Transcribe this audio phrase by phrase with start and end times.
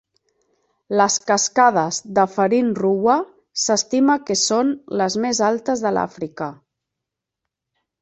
[1.01, 3.19] Les cascades de Farin Ruwa
[3.67, 6.53] s'estima que són les més altes de l'Àfrica.